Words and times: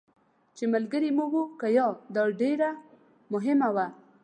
چې 0.55 0.63
ملګري 0.73 1.09
مو 1.17 1.25
وو 1.33 1.43
که 1.59 1.67
یا، 1.77 1.87
دا 2.15 2.21
ډېره 2.41 2.69
مهمه 3.33 3.69
وه. 3.75 3.85